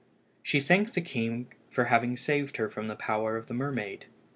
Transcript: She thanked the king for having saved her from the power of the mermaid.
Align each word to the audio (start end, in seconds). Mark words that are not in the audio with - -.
She 0.41 0.59
thanked 0.59 0.95
the 0.95 1.01
king 1.01 1.53
for 1.69 1.83
having 1.83 2.17
saved 2.17 2.57
her 2.57 2.67
from 2.71 2.87
the 2.87 2.95
power 2.95 3.37
of 3.37 3.45
the 3.45 3.53
mermaid. 3.53 4.07